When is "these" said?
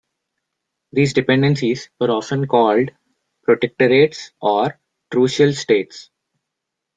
0.93-1.13